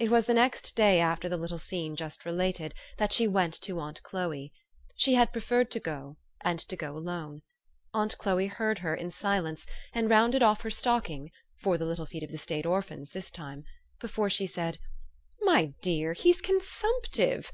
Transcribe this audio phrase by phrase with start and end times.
[0.00, 3.54] It was the next day after the little scene just re lated, that she went
[3.60, 4.52] to aunt Chloe.
[4.96, 7.42] She had pre ferred to go, and to go alone.
[7.94, 11.30] Aunt Chloe heard her in silence, and rounded off her stocking
[11.60, 13.62] (for the little feet of the State orphans, this time),
[14.00, 14.80] before she said,"
[15.42, 17.52] My dear, he's consumptive!